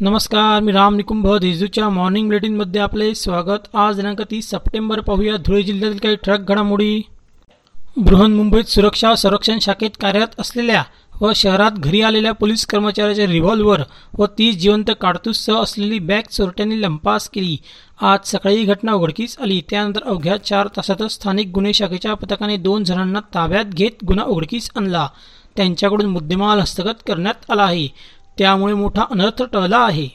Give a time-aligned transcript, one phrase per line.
[0.00, 3.76] नमस्कार मी राम निकुंभ देजूच्या मॉर्निंग बुलेटिनमध्ये आपले स्वागत.
[3.76, 7.02] आज दिनांक तीस सप्टेंबर पाहूया धुळे जिल्ह्यातील काही ठळक घडामोडी.
[7.96, 10.82] बृहन्मुंबईत सुरक्षा संरक्षण शाखेत कार्यरत असलेल्या
[11.20, 13.82] व शहरात घरी आलेल्या पोलीस कर्मचाऱ्याचे रिव्हॉल्व्हर
[14.18, 17.56] व तीस जिवंत काडतूससह असलेली बॅग चोरट्यांनी लंपास केली.
[18.00, 19.60] आज सकाळी ही घटना उघडकीस आली.
[19.70, 25.08] त्यानंतर अवघ्या चार तासातच स्थानिक गुन्हे शाखेच्या पथकाने दोन जणांना ताब्यात घेत गुन्हा उघडकीस आणला.
[25.56, 27.88] त्यांच्याकडून मुद्देमाल हस्तगत करण्यात आला आहे.
[28.38, 30.08] त्यामुळे मोठा अनर्थ टळला आहे.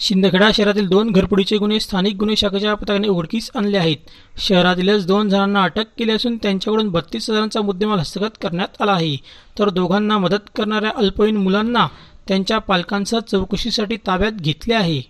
[0.00, 3.96] शिंदखेडा शहरातील दोन घरपुडीचे गुन्हे स्थानिक गुन्हे शाखेच्या पथकाने उघडकीस आणले आहेत.
[4.38, 9.16] शहरातीलच दोन जणांना अटक केली असून त्यांच्याकडून बत्तीस हजारांचा मुद्देमाल हस्तगत करण्यात आला आहे.
[9.58, 11.86] तर दोघांना मदत करणाऱ्या अल्पवयीन मुलांना
[12.28, 15.02] त्यांच्या पालकांसह चौकशीसाठी ताब्यात घेतले आहे.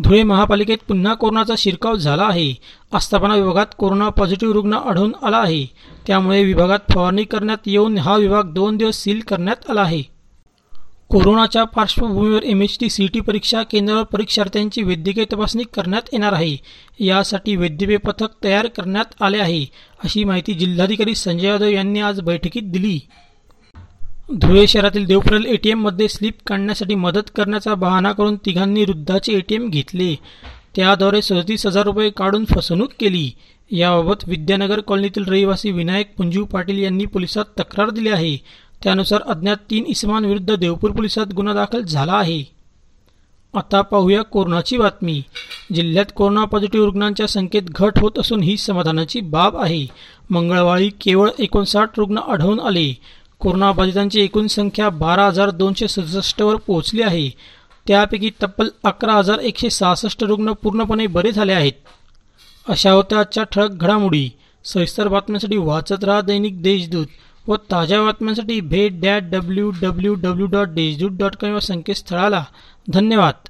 [0.00, 2.54] धुळे महापालिकेत पुन्हा कोरोनाचा शिरकाव झाला आहे.
[2.92, 5.66] आस्थापना विभागात कोरोना पॉझिटिव्ह रुग्ण आढळून आला आहे.
[6.06, 10.19] त्यामुळे विभागात फवारणी करण्यात येऊन हा विभाग दोन दिवस सील करण्यात आला आहे.
[11.10, 16.56] कोरोनाच्या पार्श्वभूमीवर M H T C T परीक्षा केंद्रावर परीक्षार्थ्यांची वैद्यकीय तपासणी करण्यात येणार आहे.
[17.00, 19.64] यासाठी वैद्यकीय पथक तयार करण्यात आले आहे
[20.04, 22.98] अशी माहिती जिल्हाधिकारी संजय यादव यांनी आज बैठकीत दिली.
[24.34, 29.40] धुळे शहरातील देवप्रल ए टी एममध्ये स्लिप काढण्यासाठी मदत करण्याचा बहाणा करून तिघांनी वृद्धाचे ए
[29.40, 30.14] टी एम घेतले.
[30.76, 33.30] त्याद्वारे सदतीस हजार रुपये काढून फसवणूक केली.
[33.70, 38.36] याबाबत विद्यानगर कॉलनीतील रहिवासी विनायक पुंजू पाटील यांनी पोलिसात तक्रार दिली आहे.
[38.84, 42.42] त्यानुसार अज्ञात तीन इसमांविरुद्ध देवपूर पोलिसात गुन्हा दाखल झाला आहे.
[43.54, 45.22] आता पाहूया कोरोनाची बातमी.
[45.74, 49.86] जिल्ह्यात कोरोना पॉझिटिव्ह रुग्णांच्या संख्येत घट होत असून ही समाधानाची बाब आहे.
[50.30, 52.98] मंगळवारी केवळ एकोणसाठ रुग्ण आढळून आले.
[53.38, 57.30] कोरोनाबाधितांची एकूण संख्या बारा हजार दोनशे सदुसष्टवर पोहोचली आहे.
[57.88, 61.72] त्यापैकी तब्बल अकरा हजार एकशे सहासष्ट रुग्ण पूर्णपणे बरे झाले आहेत.
[62.68, 64.30] अशा होत्या आजच्या ठळक घडामोडी.
[64.64, 67.06] सविस्तर बातम्यांसाठी वाचत राहा दैनिक देशदूत.
[67.50, 72.44] व ताज्या बातम्यांसाठी भेट that W W W dot Deshdoot dot com या संकेतस्थळाला.
[72.88, 73.49] धन्यवाद.